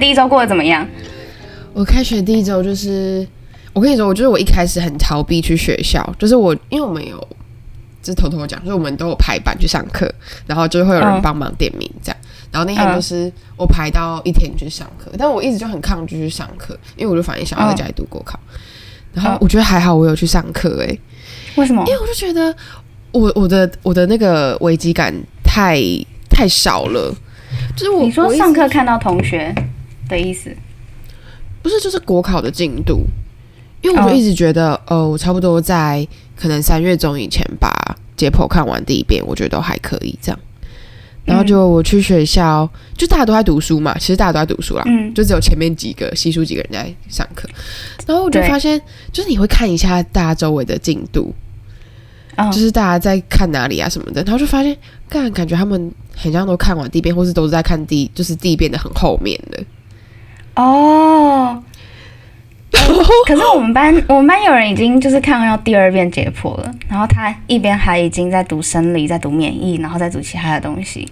[0.00, 0.86] 第一周过得怎么样？
[1.74, 3.24] 我开学第一周就是，
[3.72, 7.16] 我跟你说，我就是我一开始很逃避去学校，就是我因为我们有，
[8.02, 10.12] 就是偷偷讲，就是我们都有排班去上课，
[10.46, 12.16] 然后就会有人嗯帮忙点名这样。
[12.50, 18.40] 然后那天就是我排到一天去上课，但我一直就很抗拒去上课，因为我就反正想要在家里读国考。
[19.12, 21.00] 然后嗯我觉得还好，我有去上课诶、
[21.54, 21.92] 为什么因？
[21.94, 22.52] 为我就觉得
[23.12, 25.80] 我我的我的那个危机感太
[26.28, 27.14] 太少了，
[27.76, 29.54] 就是我你说上课看到同学
[30.10, 30.54] 的意思？
[31.62, 33.04] 不是，就是国考的进度，
[33.82, 37.70] 因为我一直觉得，哦，我差不多在可能三月中以前把
[38.16, 40.38] 解剖看完第一遍，我觉得都还可以这样。
[41.22, 47.46] 然后就我去学校，就大家都在读书嘛，其实大家都在读书啦，嗯就只有前面几个稀疏几个人在上课。
[48.06, 48.80] 然后我就发现，
[49.12, 51.32] 就是你会看一下大家周围的进度，
[52.36, 54.74] 嗯就是大家在看哪里啊什么的，然后就发现，
[55.10, 59.62] 干感觉他们很像都看完第一遍，或是都是在看第就是第一遍的很后面的。
[60.54, 61.62] 哦。
[63.26, 71.06] 可是我们班，我们班有人已经就是看到第二遍解剖了，然后他一边还已经在读生理，在读免疫，然后再读其他的东西。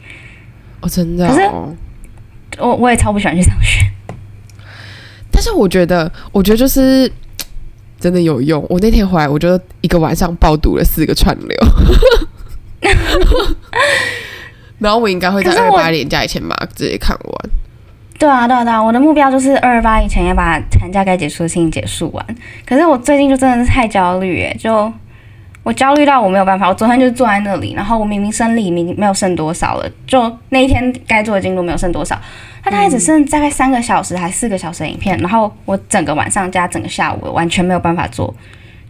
[0.81, 1.75] 哦，真的、可是哦。
[2.59, 3.87] 我我也超不喜欢去上学。
[5.31, 7.13] 但是我觉得，我觉得就是
[8.01, 8.65] 真的有用。
[8.69, 11.57] 我那天回来，我就一个晚上爆读了四个串流，
[14.79, 17.51] 然后我应该会在二八年假以前把它直接看完。
[18.19, 22.27] 对啊，对啊，对啊，我的目标就是二二八以前要把寒假该结束的事情结束完。
[22.67, 24.93] 可是我最近就真的是太焦虑耶，就
[25.63, 26.69] 我焦虑到我没有办法。
[26.69, 32.19] 我昨天就坐在那里，然后我明明生理明没有剩多少了，就那一天该做的进度没有剩多少，
[32.63, 38.35] 它大概只剩大概三个小时还四个小时的影片，然后我整个晚上加整个下午完全没有办法做。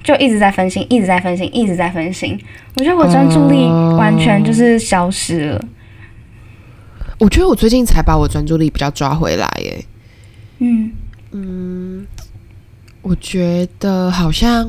[0.03, 2.39] 就一直在分心，一直在分心，一直在分心。
[2.77, 3.69] 我觉得我专注力
[3.99, 5.65] 完全就是消失了。
[7.19, 9.85] 我觉得我最近才把我专注力比较抓回来耶。
[10.59, 10.93] 嗯
[11.33, 12.07] 嗯，
[13.03, 14.65] 我觉得好像，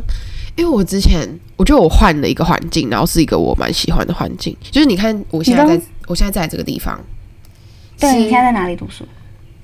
[0.55, 4.55] 因为我之前我觉得我换了一个环境，然后是一个我蛮喜欢的环境。
[4.61, 6.99] 就是你看，我现在在，我现在在这个地方，
[7.99, 9.03] 对，你现在在哪里读书？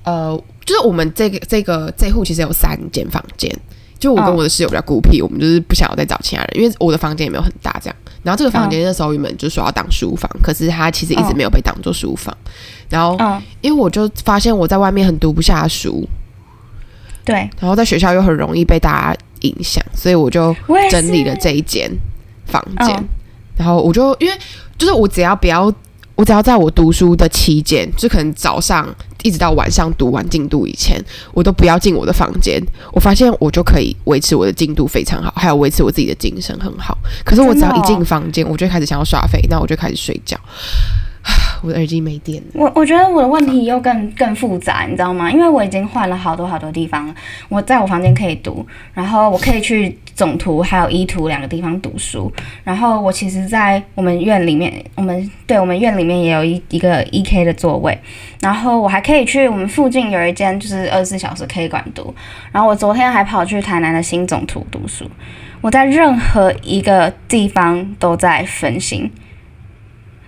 [0.04, 3.50] 呃，就是我们这个这个这户其实有三间房间，
[3.98, 7.96] 就我跟嗯我的室友比较孤僻，我们就是不想要再找其他人，因为我的房间也没有很大这样。
[8.22, 12.36] 然后这个房间那时候原本就说要当书房，可是它其实一直没有被当做书房。
[12.88, 16.06] 然后嗯，因为我就发现我在外面很读不下书，
[17.24, 20.54] 对，然后在学校又很容易被大家影响，所以我就
[20.90, 21.90] 整理了这一间
[22.46, 22.96] 房间。
[22.96, 23.08] 嗯
[23.58, 24.34] 然后我就因为
[24.76, 25.72] 就是我只要不要，
[26.16, 28.88] 我只要在我读书的期间，就可能早上
[29.22, 31.00] 一直到晚上读完进度以前，
[31.32, 32.60] 我都不要进我的房间。
[32.92, 36.96] 我发现我就可以维持我的进度非常好，还有维持我自己的精神很好。
[37.24, 40.36] 可是我只要一进房间，我就开始想要耍废，那我就开始睡觉。
[41.62, 42.48] 我的耳机没电了。
[42.54, 45.30] 我我觉得我的问题又更更复杂，你知道吗？
[45.30, 47.12] 因为我已经换了好多好多地方。
[47.48, 52.32] 我在我房间可以读，然后我可以去总图还有一图两个地方读书。
[52.64, 57.96] 然后我其实，在我们院里面，我们对我们院里面也有一一个 E K 的座位。
[58.40, 62.12] 然后我还可以去我们附近有一间就是二十四小时 K 馆读。
[62.50, 65.04] 然后我昨天还跑去台南的新总图读书。
[65.60, 69.10] 我在任何一个地方都在分心。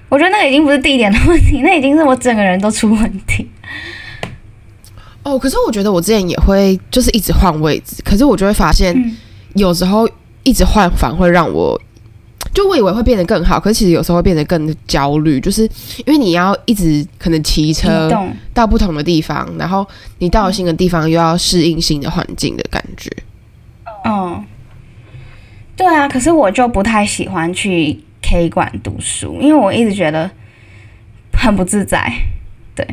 [0.08, 3.48] 我觉得那个已经不是地点的问题， 那已经是我整个人都出问题。
[5.22, 9.14] 哦，可是我觉得我之前也会就是一直换位置，可是我就会发现，嗯
[9.58, 10.08] 有时候
[10.44, 11.80] 一直换房会让我，
[12.54, 15.62] 就我以为会变得更好，可是其实有时候会变得更焦虑，就是
[16.06, 18.10] 因为你要一直可能骑车，
[18.54, 19.86] 到不同的地方，然后
[20.18, 23.10] 你到了新的地方又要适应新的环境的感觉。
[24.04, 24.44] 嗯，
[25.76, 30.30] 对啊，可是我就不太喜欢去 K 馆读书，因为我一直觉得
[31.32, 32.10] 很不自在。
[32.74, 32.86] 对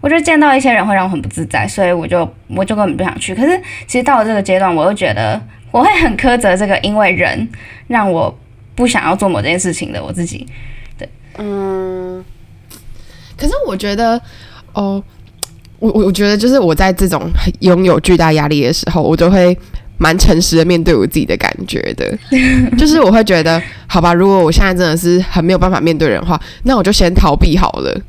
[0.00, 3.34] 我觉得见到一些人会让我很不自在，所以我就我就根本不想去。
[3.34, 7.48] 可是其实到了这个阶段，我又觉得我会很苛责这个因为人
[7.88, 8.36] 让我
[8.74, 10.46] 不想要做某件事情的我自己。
[10.98, 11.08] 对
[11.38, 12.24] 嗯，
[13.36, 14.20] 可是我觉得，
[14.72, 15.02] 哦，
[15.78, 17.30] 我我我觉得就是我在这种
[17.60, 19.56] 拥有巨大压力的时候，我就会
[19.96, 22.18] 蛮诚实的面对我自己的感觉的，
[22.76, 28.00] 就是我会觉得，好吧，如果我现在真的是很没有办法面对人的话，那我就先逃避好了。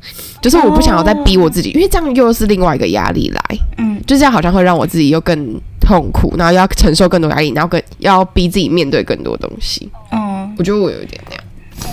[0.42, 3.42] 就是我不想要再逼我自己，因为这样又是另外一个压力来，
[3.78, 5.62] 嗯，就这样好像会让我自己又更
[5.92, 9.90] 痛苦，然后要承受更多压力，然后更要逼自己面对更多东西。
[10.12, 11.44] 嗯，我觉得我有一点那样。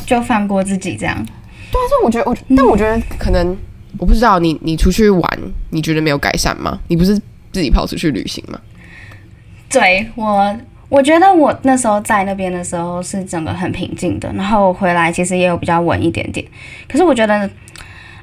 [0.07, 1.17] 就放过自己这样。
[1.17, 3.57] 对啊但是我觉得我，但我觉得可能
[3.99, 5.39] 我不知道你你出去玩，
[5.71, 6.79] 你觉得没有改善吗？
[6.87, 7.19] 你不是
[7.51, 8.61] 自己跑出去旅行吗？
[9.69, 10.57] 对我，
[10.89, 16.47] 我觉得我那时候在那边的时候是整个很平静的，然后回来其实也有比较稳一点点。
[16.89, 17.51] 可是我觉得，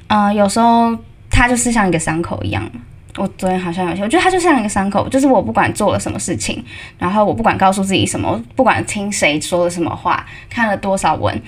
[0.06, 0.96] 呃，有时候
[1.30, 2.68] 它就是像一个伤口一样。
[3.16, 6.62] 我昨天好像有些，我觉得它就像一个伤口，就是我不管做了什么事情，
[6.98, 11.40] 然后我不管告诉自己什么，不管听谁说了什么话，看了多少文，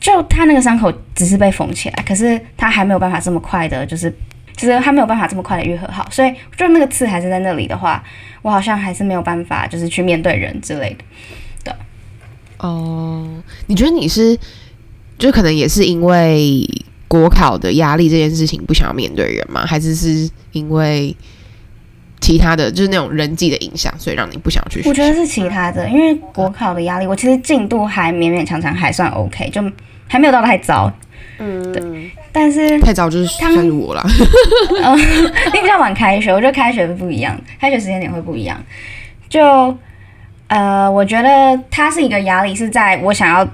[0.00, 4.10] 就它那个伤口只是被缝起来，可是它还没有办法这么快的，就是
[4.56, 6.06] 就是它没有办法这么快的愈合好。
[6.10, 8.02] 所以，就那个刺还是在那里的话，
[8.40, 11.04] 我好像还是没有办法，就是去面对人之类的。
[11.64, 11.74] 对。
[12.58, 13.28] 哦，
[13.66, 14.38] 你觉得你是，
[15.18, 16.66] 就可能也是因为
[17.08, 19.64] 国考的压力这件事情不想要面对人吗？
[19.66, 21.14] 还是是因为
[22.20, 24.82] 其他的就是那种人际的影响，所以让你不想去？
[24.88, 29.62] 我觉得是其他的，因为国考的压力，我其实进度还勉勉强强还算 OK，就
[30.08, 30.92] 还没有到太糟。
[31.38, 32.10] 嗯，对。
[32.32, 34.04] 但是太早就是算我了。
[34.82, 34.98] 嗯，
[35.54, 38.62] 你比较晚开学，我觉得开学不一样，开学时间点会不一样。
[39.28, 39.74] 就
[40.48, 43.46] 呃，我觉得它是一个压力，是在我想要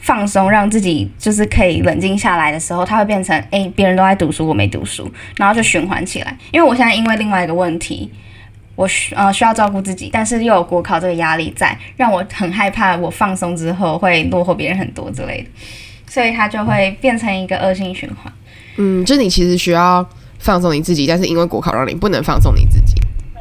[0.00, 6.36] 放松，让自己就是可以冷静下来的时候，它会变成哎，别人都在读书，我没读书，然后就循环起来。
[6.50, 8.10] 因为我现在因为另外一个问题，
[8.74, 15.48] 我需呃需要照顾自己，但是又有国考这个压力在，让我很害怕，我放松之后会落后别人很多之类的。
[16.06, 18.32] 所以它就会变成一个恶性循环。
[18.76, 22.94] 嗯，就是你其实需要放松你自己，但是因为国考让你不能放松你自己。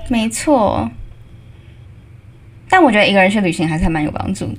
[0.09, 0.89] 没错。
[2.67, 4.57] 但我觉得一个人去旅行还是蛮有帮助的。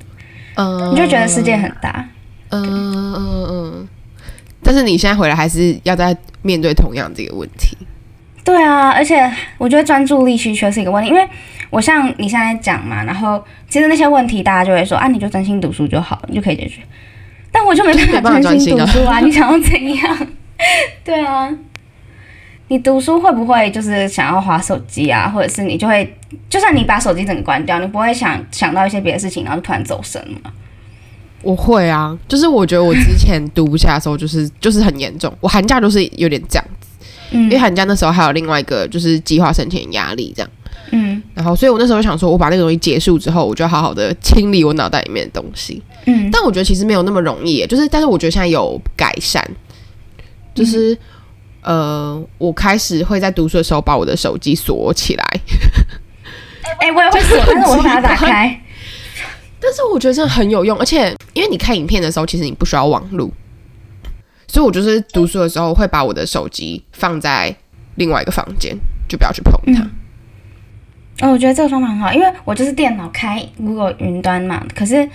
[0.59, 0.91] 嗯。
[0.91, 2.05] 你就觉得世界很大。
[2.51, 3.87] 嗯嗯嗯。
[4.61, 7.77] 但是你现在回来还是要在面对同样这个问题。
[8.43, 11.27] 对啊，而且我觉得专注力稀缺是一个问题，因为
[11.69, 16.81] 我像你现在讲嘛，然后其实那些问题大家就会说啊，你就专心读书就好，你就可以解决。
[17.51, 19.19] 但我就没办法 专心读书啊！
[19.19, 20.27] 你想要怎样？
[21.03, 21.49] 对啊，
[22.69, 25.27] 你读书会不会就是想要划手机啊？
[25.27, 26.15] 或者是你就会，
[26.49, 30.51] 就算你把手机整个关掉，你不会想想到一些别的事情，然后突然走神吗？
[31.41, 35.33] 我会啊，就是我觉得我之前读不下的时候，就是就是很严重。
[35.39, 40.51] 我寒假都是有点这样子，因为寒假那时候还有另外一个就是计划申请压力这样。
[40.91, 45.81] 嗯，然后所以我那时候想说，我把那个东西结束之后，我就好好的清理我脑袋里面的东西。
[46.05, 49.43] 嗯，但我觉得其实没有那么容易，就是但是我觉得现在有改善，
[50.53, 50.97] 就是
[51.61, 55.25] 呃，我开始会在读书的时候把我的手机锁起来。
[56.79, 58.61] 哎，我也会锁，但是我 把它打开。
[59.59, 63.29] 但是我觉得真的很有用，而且因为你看影片的时候，其实你不需要网络，
[64.47, 67.53] 所以我就是读书的时候会把我的手机放在
[67.95, 68.77] 另外一个房间，
[69.09, 69.81] 就不要去碰它。
[71.27, 74.65] 哦，我觉得这个方法很好，因为我就是电脑开 Google 云端嘛。
[74.73, 75.05] 可是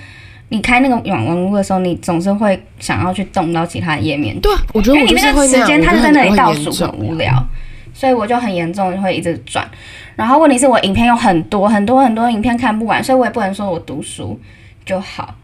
[0.55, 4.39] 你开那个网网络的时候，你总是会想要去动到其他的页面。
[4.41, 7.45] 对，我觉得因为你那个时间它是在那里倒数，很无聊，
[7.93, 9.69] 所以我就很严重，会一直转。
[10.15, 14.39] 然后问题是我影片有很多很多很多影片看不完，所以我也不能说我读书
[14.87, 15.35] 就好。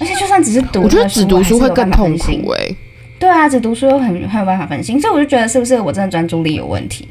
[0.00, 2.74] 而且就算只是读，我觉得只读书会更痛苦哎。
[3.20, 7.06] 对啊，只读书又很很有办法分心，所以我就觉得是不是我真的专注力有问题？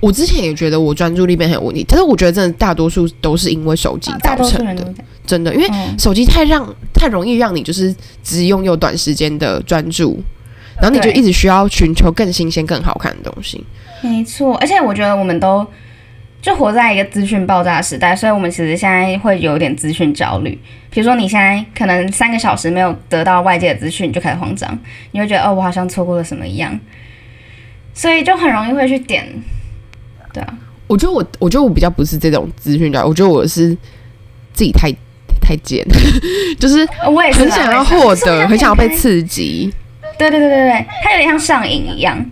[0.00, 4.94] 我之前也觉得我专注力变很有问题，但是我觉得真的大多数都是因为手机造成的，
[5.30, 7.94] 真的，因为手机太让太容易让你就是
[8.24, 10.20] 只拥有短时间的专注，
[10.80, 13.64] 然后你就一直需要寻求更新鲜、更好看的东西。
[14.00, 15.64] 没错，而且我觉得我们都
[16.42, 20.58] 就活在一个资讯爆炸时代，所以我们其实现在会有点资讯焦虑。
[20.90, 24.76] 比如说你现在可能三个小时没有得到外界的资讯，你就开始慌张，
[25.12, 26.76] 你会觉得哦，我好像错过了什么一样，
[27.94, 29.24] 所以就很容易会去点。
[30.32, 33.76] 对啊，我觉得我，我觉得我比较不是这种资讯家，我觉得我是
[34.52, 34.90] 自己太
[35.50, 35.84] 太贱，
[36.60, 39.72] 就是我也是很想要获得，很想要被刺激。
[40.16, 42.24] 对对对对对，它有点像上瘾一样。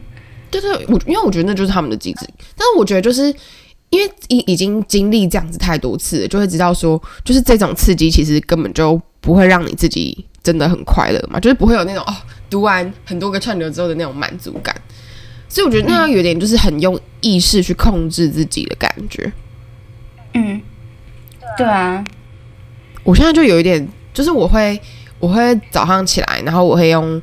[0.50, 2.24] 对对，我因为我觉得那就是他们的机制，
[2.56, 3.34] 但是我觉得就是
[3.90, 12.14] 因为已已经经历这样子太多次，就会知道说，就是这种刺激其实根本就不会让你自己真的很快乐嘛，就是不会有那种哦，
[12.48, 14.72] 读完很多个串流之后的那种满足感。
[15.48, 19.32] 所以我觉得那样有点就是很用意识去控制自己的感觉。
[20.34, 20.60] 嗯，
[21.56, 22.04] 对啊。
[23.04, 24.80] 我现在就有一点，就是我会
[25.18, 27.20] 我会早上起来，然后我会用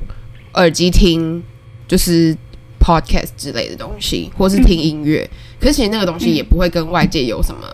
[0.54, 1.42] 耳机听，
[1.88, 2.36] 就是
[2.80, 5.30] podcast 之类的东西，或是听音乐。
[5.60, 7.68] 可是其实那个东西也不会跟外界有什么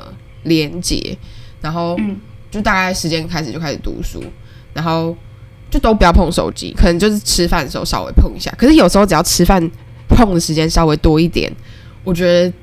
[0.44, 1.18] 连接。
[1.62, 1.98] 然后
[2.50, 4.24] 就大概时间开始就开始读书，
[4.74, 5.16] 然后
[5.70, 8.54] 就都不要碰手机，可能就是吃饭的时候稍微碰一下。
[8.58, 9.72] 可是有时候只要吃饭。
[10.14, 11.50] 碰的时间稍微多一点，
[12.04, 12.54] 我觉得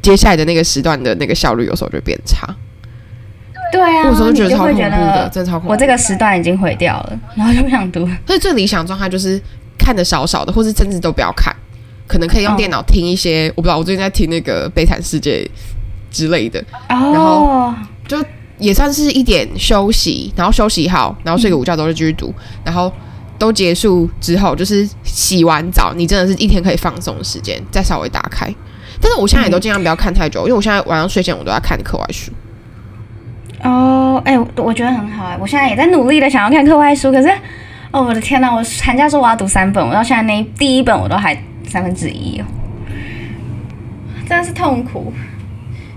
[0.00, 2.48] 接下来的那个时段的那个效率有时候就变差。
[3.72, 5.72] 对啊，有时候觉得超恐怖的，真的超恐怖。
[5.72, 8.08] 我这个时段已经毁掉了，然后就不想读。
[8.26, 9.40] 所以最理想状态就是
[9.78, 11.54] 看的少少的，或是甚至都不要看，
[12.06, 13.52] 可能可以用电脑听一些。
[13.56, 15.42] 我不知道，我最近在听那个《悲惨世界》
[16.10, 17.74] 之类的，哦，
[18.58, 22.34] 也算是一点休息，然后休息好，然后睡个午觉都是继续读，
[22.64, 22.92] 然后
[23.38, 28.52] 都结束之后，就是洗完澡，你真的是一天可以放松的时间，再稍微打开。
[29.00, 32.30] 但是我现在也都尽量不要看太久，因为我现在晚上睡前我都要看课外书。
[33.62, 37.28] 哦，哎、我我觉得很好哎、我现在也在努力的想要看课外书，可是，
[37.90, 41.36] 哦，我的天呐，我寒假说我要读三本，我到现在那第一本我都还
[41.66, 42.44] 三分之一哦，
[44.28, 45.12] 真的是痛苦，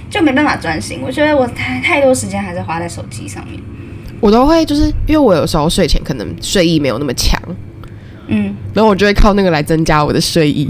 [0.10, 1.00] 就没办法专心。
[1.02, 3.60] 我觉得我太太多时间还是花在手机上面。
[4.20, 7.40] 我都会就是因为我有时候睡前可能睡意没有那么强，
[8.28, 10.70] 嗯，然后我就会靠那个来增加我的睡意，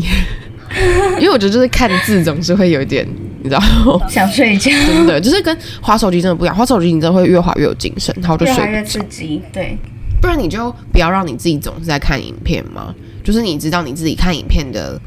[1.20, 3.08] 因为我觉得就是看字总是会有一点，
[3.44, 3.62] 你知道，
[4.10, 9.04] 想睡觉，真的就是跟滑手机真的不一样，滑手机你真的会越滑越有精神，然后就睡越来越刺。
[9.04, 9.42] 激。
[9.52, 9.78] 对，
[10.22, 15.00] 不然你就不要让你自己总是在看影片嘛，就是你知道你自己看影片的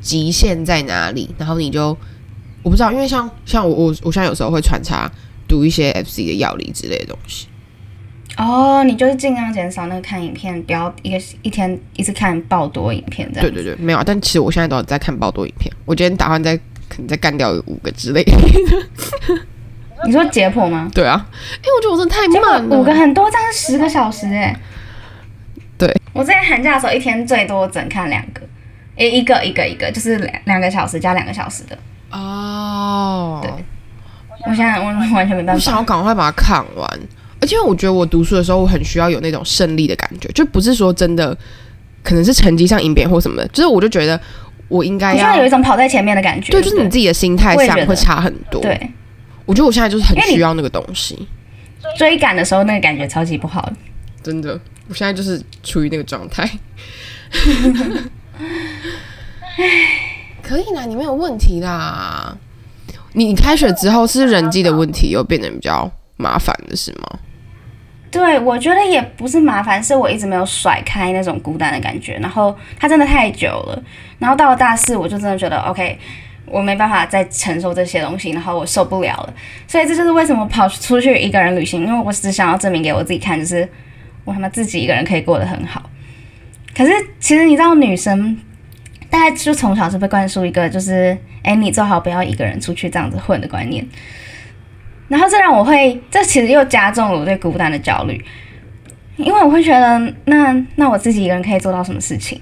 [0.00, 1.96] 极限在哪里，然后你就
[2.62, 5.10] 我不知道，因为像像我我我现在有时候会穿插
[5.48, 7.46] 读一些 FC 的药理之类的东西，
[8.36, 13.48] 哦，你就是尽量减少那个看影片，不要一个一天一直看爆多影片这样。
[13.48, 18.32] 对对对，没有啊，但其实我现在都有在看爆多影片，我今天打算再可能再干掉五个之类的，
[20.06, 20.90] 你说解剖吗？
[20.94, 21.26] 对啊，
[21.64, 24.54] 因为我觉得我真的太慢了，五个很多，这样是十个小时哎。
[25.78, 28.40] 对，我之前寒假的时候，一天最多只能看两个，
[28.96, 31.78] 诶，一个一个一个，就是两两个小时加两个小时的。
[32.10, 33.50] 哦，对。
[34.48, 35.54] 我现在我完全没办法。
[35.54, 35.82] 我想要。
[35.82, 36.88] 赶快把它看完，
[37.40, 41.36] 而且我觉得我读书的时候，我很需要有那种胜利的感觉，就不是说真的，
[42.02, 44.20] 可能是成绩上赢别人或什么的，就是我就觉得
[44.68, 46.52] 我应该要有一种跑在前面的感觉。
[46.52, 48.90] 对，就是你自己的心态上会差很多。，对
[49.44, 51.28] 我觉得我现在就是很需要那个东西，
[51.96, 53.72] 追赶的时候，那个感觉超级不好的。
[54.22, 54.58] 真的，
[54.88, 56.48] 我现在就是处于那个状态。
[60.42, 62.36] 可以啦，你没有问题啦。
[63.12, 67.18] 你你开学之后是人际的问题又变得比较麻烦的是吗？
[68.16, 73.82] 对，我觉得也不是麻烦，是我一直没有甩开那种孤单的感觉，然后它真的太久了，
[74.18, 75.98] 然后到了大四，我就真的觉得 OK，
[76.46, 79.34] 我没办法再承受这些东西，然后我受不了了，
[79.68, 83.68] 所以这就是为什么跑出去一个人旅行，因为我只想要证明给我自己看，就是
[84.24, 85.90] 我他妈自己一个人可以过得很好。
[86.74, 88.38] 可是其实你知道，女生
[89.10, 93.86] 大概就从小是被灌输一个就是，哎，你最好不要一个人出去这样子混的观念。
[95.08, 98.24] 然后这让我会，这其实又加重了我对孤单的焦虑，
[99.16, 102.40] 因为我会觉得，那那我自己一个人可以做到什么事情？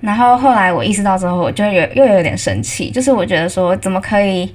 [0.00, 4.54] 然后后来我意识到之后，我就有又有点生气，就是我觉得说，怎么可以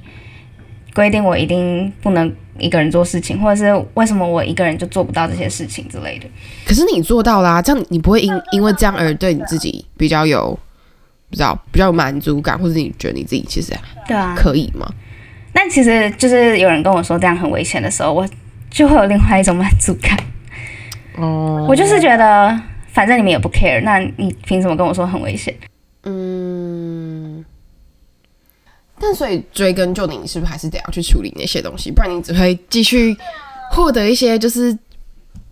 [0.96, 6.26] 规定我一定不能一个人做事情，或者是为什么我一个人就做不到这些事情之类的？
[6.66, 10.58] 可是你做到啦，这样你不会因因为这样而对你自己比较有
[11.30, 13.72] 不知道比较有满足感，或者你觉得你自己其实
[14.08, 14.92] 对啊，可以吗？
[15.58, 18.28] 但其实就是有人跟我说这样很危险的时候，我
[18.70, 20.18] 就会有另外一种满足感。
[21.16, 25.56] 哦，我就是觉得，反正你们也不 care，那你凭什么跟我说很危险？
[26.04, 27.44] 嗯，
[29.00, 31.90] 但所以追根究底，你是不是还是得要去处理那些东西？
[31.90, 33.16] 不然你只会继续
[33.72, 34.78] 获得一些就是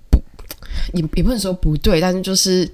[0.10, 0.22] 不
[0.92, 2.70] 也也不能说不对，但是就是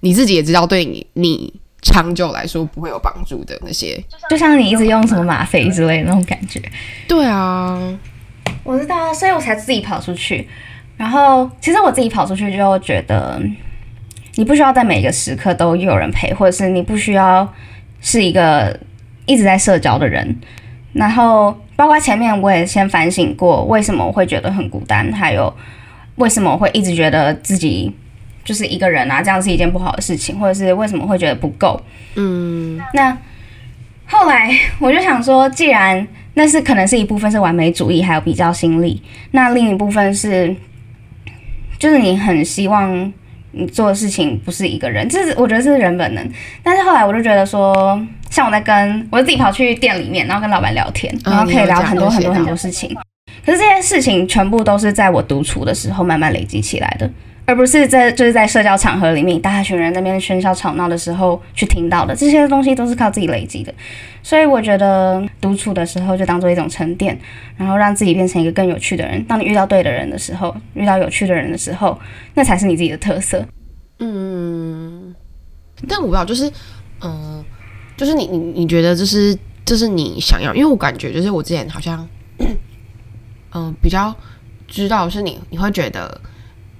[0.00, 4.02] 你自己也知道对你你长久来说不会有帮助的那些。
[4.28, 6.60] 就像你一直用什么吗啡之类的那种感觉。
[7.06, 7.78] 对啊，
[8.64, 10.48] 我知道啊，所以我才自己跑出去。
[10.96, 13.40] 然后，其实我自己跑出去就觉得，
[14.36, 17.46] 你不需要在每个时刻都有人陪，或者是你不需要
[18.00, 18.78] 是一个
[19.26, 20.34] 一直在社交的人。
[20.94, 25.52] 然后，包括前面我也先反省过，为什么我会觉得很孤单，还有
[26.14, 27.94] 为什么我会一直觉得自己
[28.46, 31.78] 就是一个人啊，这样是一件不好的事情，或者是为什么会觉得不够。
[32.14, 33.14] 嗯，那
[34.06, 40.54] 后来我就想说，既然那是可能是一部分是完美主义，还有比较心理，那另一部分是，
[41.78, 43.12] 就是你很希望
[43.50, 46.30] 你做的事情不是一个人，这是我觉得是人本能。
[46.62, 48.00] 但是后来我就觉得说，
[48.30, 52.96] 像我在跟我自己跑去店里面，然后跟老板聊天，嗯然后可以聊很多很多很多事情。
[53.44, 57.10] 可是这些事情全部都是在我独处的时候慢慢累积起来的。
[57.46, 63.72] 而不是在就是在社交场合里面，大群人那边喧嚣吵闹的时候去听到的，这些东西都是靠自己累积的。
[64.22, 67.16] 所以我觉得独处的时候就当做一种沉淀，
[67.56, 69.22] 然后让自己变成一个更有趣的人。
[69.24, 71.96] 当你遇到对的人的时候，遇到有趣的人的时候，
[72.34, 73.46] 那才是你自己的特色。
[74.00, 75.14] 嗯，
[75.88, 76.50] 但我不知道，就是，
[77.00, 77.44] 嗯、
[77.96, 80.52] 就是你你你觉得这是这是你想要？
[80.52, 82.06] 因为我感觉就是我之前好像，
[83.54, 84.12] 嗯、 比较
[84.66, 86.20] 知道是你你会觉得，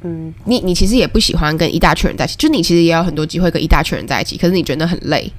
[0.02, 5.30] 嗯，你你其实也不喜欢跟一大群人在一起，就你其实也有很多机会跟一大群人在一起，可是你觉得很累，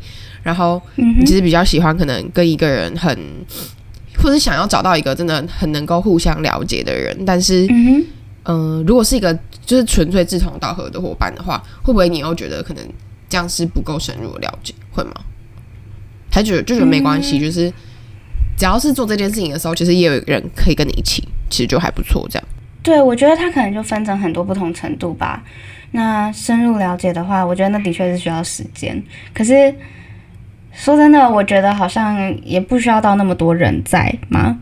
[0.44, 3.18] 然后你其实比较喜欢可能跟一个人很，
[4.22, 7.68] 或者想要找到一个真的很能够互相了解的人，但是
[8.46, 12.84] 嗯如果是一个就是纯粹志同道合的伙伴的话，会不会你又觉得可能
[13.30, 15.14] 这样是不够深入的了解，会吗？
[16.30, 17.72] 还觉得就觉得没关系，就是
[18.58, 22.28] 只要是做这件事情的时候，其实也有人可以跟你一起，其实就还不错。
[22.30, 22.48] 这样，
[22.88, 25.44] 对，我觉得它可能就分成很多不同程度吧。
[25.92, 29.04] 那深入了解的话，我觉得那的确是需要时间。
[29.34, 29.76] 可是
[30.72, 34.58] 说真的，我觉得好像也不需要到那么多人在嘛，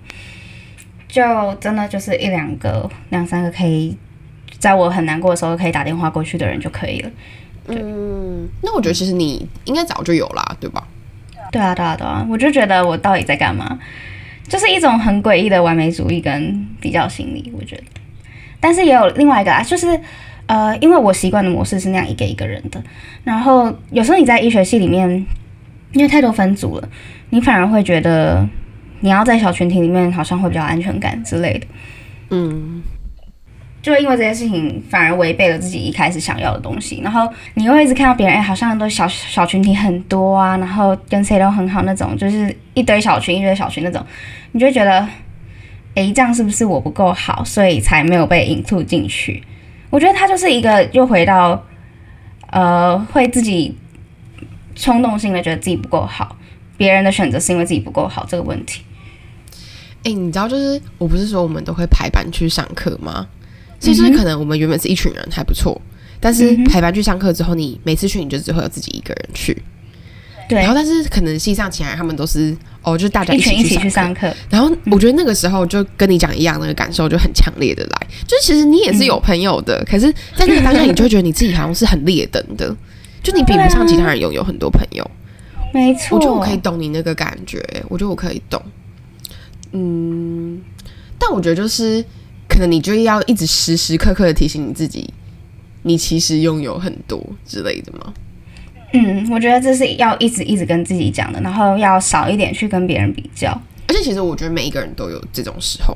[1.08, 3.96] 就真的就是一两个、两三个可以，
[4.58, 7.12] 在我很难过的时候可以打电话过去的人就可以了。
[7.68, 10.88] 嗯，那我觉得其实你应该早就有啦，对吧？
[11.52, 13.78] 对啊，对啊，对啊，我就觉得我到底在干嘛，
[14.48, 17.84] 就是一种很诡异的完美主义跟比较心理，我觉得。
[18.66, 19.88] 但是也有另外一个啊，就是
[20.48, 22.82] 呃，因为我习惯的模式是那样一个一个人的，
[23.24, 25.08] 然后有时候你在医学系里面，
[25.92, 26.90] 因为太多分组了，
[27.30, 28.44] 你反而会觉得
[29.02, 31.68] 你要在小群体里面好像会比较安全感之类的。
[32.32, 32.82] 嗯，
[33.84, 44.04] 就因为这件事情反而违背了自己一开始想要的东西，然后你又一直看到别人，哎，好像都小小群体很多啊，然后跟谁都很好那种，就是一堆小群一堆小群那种，
[44.54, 45.08] 你就会觉得，
[45.96, 49.42] 哎，这样是不是我不够好，所以才没有被引入进去？
[49.90, 51.66] 我觉得他就是一个又回到，
[52.52, 53.76] 呃，会自己
[54.76, 56.38] 冲动性的觉得自己不够好，
[56.76, 58.84] 别人的选择是因为自己不够好这个问题。
[60.04, 63.26] 诶、你知道，就是我不是说我们都会排班去上课吗？
[63.80, 65.80] 所以就是可能我们原本是一群人还不错，
[66.20, 69.64] 但是排班去上课之后，你每次去你就只会有自己一个人去，
[70.48, 74.32] 对然后但是可能系上起来他们都是哦，就是大家一起一起去上课。
[74.50, 82.76] 然后我觉得那个时候就跟你讲一样，那个感受就很强烈的来，就是其实你也是有朋友的，可是在那个当下，你就会觉得你自己好像是很劣等的，
[83.24, 85.10] 就你比不上其他人拥有很多朋友。
[85.74, 88.62] 没错，我觉得我可以懂你那个感觉，我觉得我可以懂。
[89.72, 90.62] 嗯，
[91.20, 92.06] 但我觉得就是
[92.48, 95.12] 可能你就要一直时时刻刻的提醒你自己，
[95.82, 98.14] 你其实拥有很多之类的吗？
[98.96, 103.50] 嗯，我觉得这是要一直一直跟自己讲的，然后要少一点去跟别人比较。
[103.88, 105.96] 而且其实我觉得每一个人都有这种时候，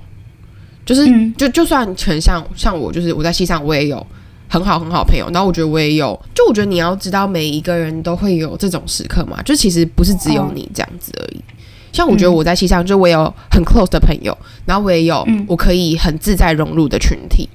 [0.86, 4.06] 就是、嗯就就算全像像我，就是我在戏上我也有
[4.48, 11.44] 很好很好的朋友，然后我觉得我也有，就我觉得你要知道每一个人都会有这种时刻嘛，就其实不是只有哦你这样子而已。
[11.92, 17.50] 像我觉得我在戏上，就我也有很 close 的朋友，然后我也有嗯我可以很自在融入的群体，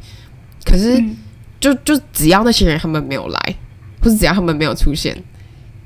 [0.64, 1.16] 可是嗯
[1.60, 3.54] 就就只要那些人他们没有来，
[4.02, 5.16] 或是只要他们没有出现，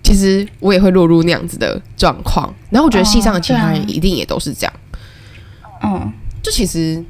[0.03, 2.53] 其实我也会落入那样子的状况。
[2.71, 4.73] 然后我觉得戏上的其他人一定也都是这样。
[5.83, 7.05] 嗯，就其实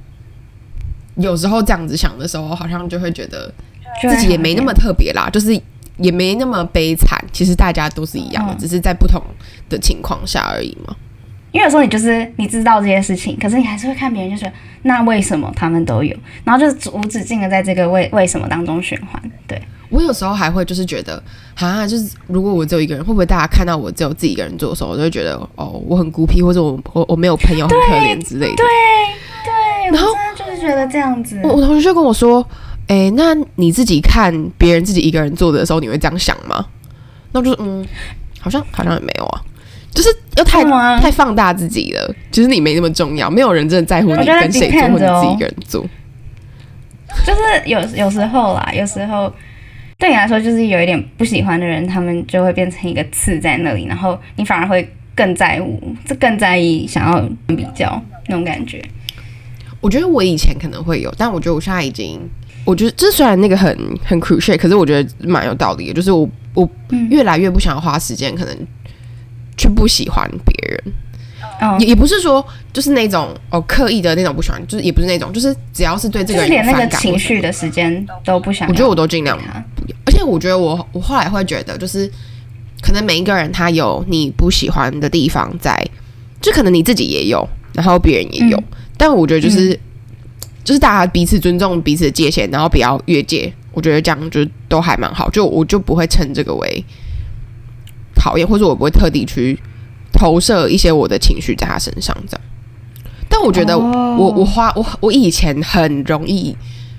[1.17, 3.53] 有时候这样子想的时候，好像就会觉得
[4.03, 5.59] 自己也没那么特别啦，就是
[5.97, 7.19] 也没那么悲惨。
[7.33, 9.23] 其实大家都是一样的，嗯只是在不同
[9.69, 10.95] 的情况下而已嘛。
[11.51, 19.21] 因为有时候你就是你知道这些事情，可是你还是会看别人，就觉得那为什么他们都有，然后就是无止境的在这个为为什么当中循环。
[19.47, 21.23] 对，我有时候还会就是觉得，
[21.55, 28.57] 啊，就是如果我只有一个人，会不会大家看到我只有自己一个人做的时候，我就会觉得哦，我很孤僻，或者我我我没有朋友，很可怜之类的。
[28.57, 28.67] 对，
[29.45, 31.41] 对，然后就是觉得这样子。
[31.43, 32.47] 我我同学就跟我说，
[32.89, 36.65] 诶，那你自己看别人自己一个人做的时候，你会这样想吗？
[37.33, 37.87] 那我就嗯，
[38.41, 39.41] 好像好像也没有啊，
[39.93, 40.65] 就是又太
[41.01, 42.15] 太放大自己了。
[42.31, 45.87] 其实你没那么重要，没有人真的在乎你跟谁做或者自己哦一个人做。
[47.27, 49.33] 就是有有时候啦，有时候
[49.99, 58.81] 对你来说就是有一点不喜欢的人，他们就会变成一个刺在那里，然后你反而会更在乎，这更在意想要比较那种感觉。
[59.81, 62.21] 我觉得我以前可能会有，但我觉得我现在已经，
[62.65, 65.95] 我觉得这虽然那个很很 crucial，可是我觉得蛮有道理的。
[65.95, 68.57] 就是我我嗯越来越不想要花时间，可能
[69.57, 70.95] 去不喜欢别人。
[71.61, 71.79] 嗯。
[71.81, 78.69] 也，也不是说就是那种哦刻意的那种不喜欢，就是也不是那种，就是只要是对这个人有就是连那个情绪的时间都不想。
[78.69, 79.65] 我觉得我都尽量他。
[80.05, 82.11] 而且我觉得我我后来会觉得，就是
[82.83, 85.85] 可能每一个人他有你不喜欢的地方在，
[86.41, 88.65] 就可能你自己也有，然后别人也有，嗯。
[88.97, 89.79] 但我觉得就是、
[90.65, 96.85] 就是大家彼此尊重彼此的界限，然后不要越界，我觉得这样就都还蛮好，就我就不会称这个为
[98.15, 99.59] 讨厌，或者我不会特地去
[100.19, 102.41] 投射一些我的情绪在他身上这样。
[103.29, 104.17] 但我觉得哦。
[104.19, 106.57] 我、我花我我以前很容易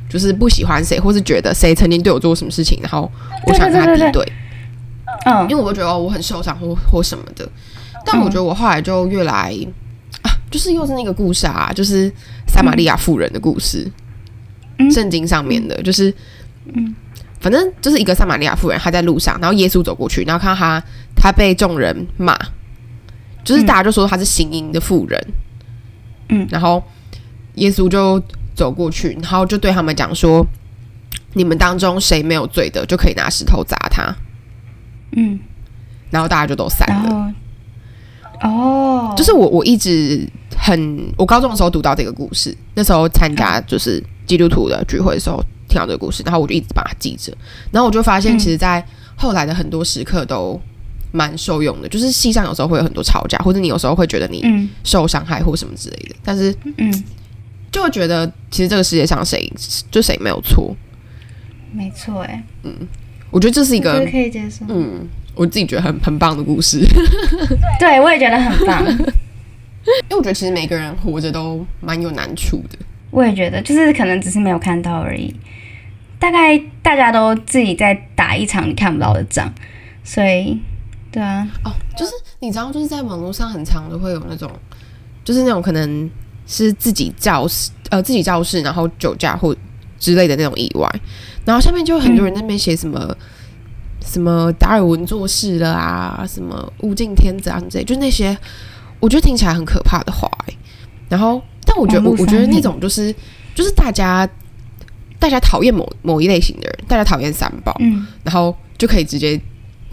[0.09, 3.11] 就是不喜欢谁，或是觉得谁曾经对我做过什么事情，然后
[3.45, 4.31] 我想跟他敌对，
[5.25, 5.45] 嗯。
[5.49, 7.45] 因为我觉得哦我很受伤或或什么的。
[8.05, 9.53] 但我觉得我后来就越来
[10.23, 12.09] 啊，就是又是那个故事啊，就是
[12.47, 13.91] 撒玛利亚妇人的故事，
[14.77, 14.89] 嗯。
[14.89, 16.13] 圣经上面的，就是
[16.73, 16.95] 嗯。
[17.41, 20.83] 反正就是一个撒玛利亚妇人，她在路上，然后耶稣走过去，然后看到她，
[21.15, 22.37] 她被众人骂，
[23.49, 25.27] 就是大家就说他是行淫的妇人，
[26.27, 26.47] 嗯。
[26.51, 26.83] 然后
[27.55, 28.21] 耶稣就
[28.53, 30.45] 走过去，然后就对他们讲说
[31.33, 34.15] ：“你们当中谁没有罪的，就可以拿石头砸他。
[35.13, 35.39] 嗯，”
[36.11, 37.33] 然后大家就都散了。
[38.41, 47.35] 哦，就是我我一直很，我高中的时候读到这个故事，那时候参加就是基督徒的聚会的时候听到这个故事，然后我就一直把它记着，
[47.71, 48.37] 然后我就发现，嗯。
[48.37, 48.85] 其实，在
[49.15, 50.61] 后来的很多时刻都
[51.11, 54.69] 蛮受用的，就是戏上有时候会有很多吵架，或者你有时候会觉得你嗯。
[54.83, 57.03] 受伤害或什么之类的，但是嗯，
[57.71, 59.51] 就会觉得其实这个世界上谁
[59.91, 60.75] 就谁没有错，
[61.71, 62.73] 没错，哎，嗯
[63.31, 66.79] 我觉得这是一个可以接受，嗯，我自己觉得很很棒的故事，
[67.79, 68.97] 对我也觉得很棒，因
[70.09, 72.77] 为我觉得其实每个人活着都蛮有难处的。
[73.11, 75.33] 我也觉得，就是可能只是没有看到而已。
[76.19, 79.51] 大概大家都自己在打一场你看不到的仗，
[80.03, 80.59] 所以，
[81.11, 84.49] 对啊，哦，就是你知道，就是在网络上很常都会有那种，
[85.23, 86.09] 就是那种可能
[86.45, 89.55] 是自己肇事，呃，自己肇事，然后酒驾或
[89.97, 90.87] 之类的那种意外，
[91.45, 93.15] 然后下面就有很多人在那边写什么、
[94.05, 98.37] 什么达尔文做事了啊，什么物竞天择啊之类，就那些
[98.99, 100.57] 我觉得听起来很可怕的话、欸，
[101.09, 103.13] 然后，但我觉得我觉得那种就是
[103.55, 104.29] 就是大家
[105.17, 109.39] 大家讨厌某某一类型的人，大家讨厌三宝，嗯，然后就可以直接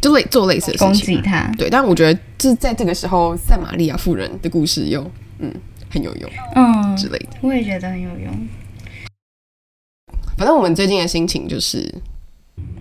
[0.01, 1.17] 就类做类似的攻事情。
[1.17, 5.01] 击他，对，但我觉得就是在这个时候，赛玛利亚妇人的故事又
[5.39, 5.53] 嗯
[5.89, 7.29] 很有用嗯之，类的。
[7.41, 8.49] 我也觉得很有用。
[10.37, 11.91] 反正我们最近的心情就是，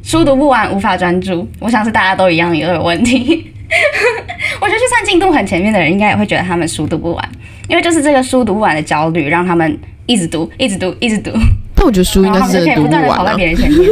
[0.04, 3.52] 书读不完，无法专注，我想是大家都一样有的问题。
[4.62, 7.32] 我觉得就算进度很前面的人，应该也会觉得他们书读不完，
[7.68, 11.32] 因为就是这个书读不完的焦虑，让他们一直读，一直读，一直读，
[11.74, 13.36] 但我觉得书应该是读不不断的跑到。
[13.36, 13.90] 别人前面。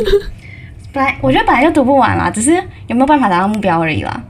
[0.94, 2.52] 本来我觉得本来就读不完啦，只是
[2.88, 4.22] 有没有办法达到目标而已啦。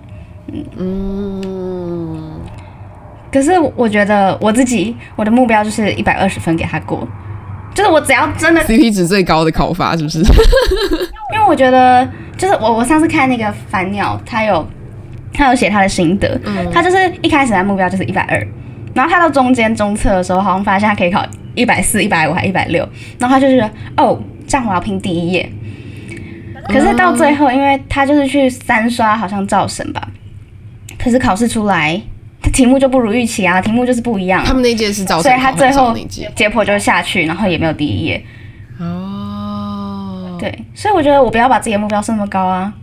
[0.78, 2.39] 嗯，
[3.32, 7.06] 可是我觉得我自己我的目标就是一百二十分给他过，
[7.73, 10.19] 就是我只要真的，CP 值最高的考法是不是？
[11.34, 14.65] 因为我觉得就是我我上次看那个凡鸟，他有
[15.34, 18.47] 他有写他的心得，嗯他就是一开始的目标就是一百二，
[18.93, 25.52] 然后他到中间中测的时候，好像发现他可以考一百四、一百五还一百六，然后他就觉得哦，这样我要拼第一页。
[26.67, 30.08] 可是到最后，因为他就是去三刷，好像造神吧，
[30.97, 32.02] 可是考试出来，
[32.41, 38.23] 他题目就不如预期啊，题目就是不一样，他们那一届是招所以他最后解剖就下去，然后也没有第一页。
[38.80, 40.38] 哦。
[40.39, 42.73] 对，所以我觉得我不要把自己的目标设那么高啊，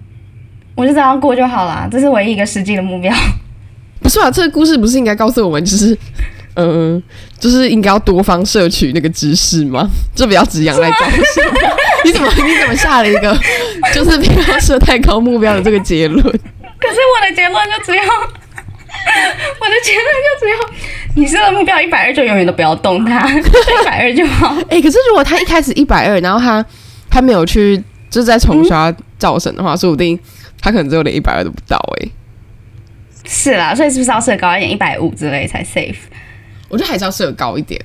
[0.75, 3.15] 我就这样过就好啦，这是唯一一个实际的目标。
[4.01, 5.99] 不是啊，这个故事不是应该告诉我们，就是，
[6.55, 7.03] 嗯、
[7.39, 9.87] 就是应该要多方摄取那个知识吗？
[10.15, 11.45] 就不要只仰赖招生。
[12.05, 13.37] 你怎么你怎么下了一个
[13.93, 16.23] 就是不要设太高目标的这个结论？
[16.23, 20.57] 可是我的结论就只有，我的结论就只有，
[21.17, 24.57] 你设的目标一百二就永远都不要动它，一百二就好。
[24.71, 26.65] 哎、可是如果他一开始一百二，然后他
[27.11, 27.77] 他没有去
[28.09, 30.19] 就是在重刷造神的话，说不定
[30.61, 32.09] 他可能只有连一百二都不到哎、
[33.25, 35.97] 是啦，所以是不是要设高一点，一百五之类才 safe？
[36.69, 37.79] 我觉得还是要设高一点，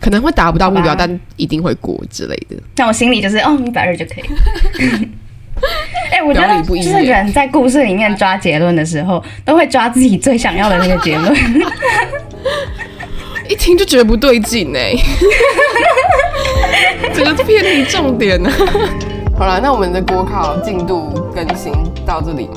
[0.00, 2.56] 可能会达不到目标，但一定会过之类的。
[2.76, 4.24] 那我心里就是，哦，一百二就可以。
[6.10, 11.32] 哎、我觉表得就是人在故事里面抓结论的时候，都会抓自己最想要的那个结论。
[13.48, 14.92] 一听就觉得不对劲哎、
[17.14, 18.50] 整个偏离重点呢、
[19.38, 21.72] 好了，那我们的国考进度更新
[22.04, 22.48] 到这里。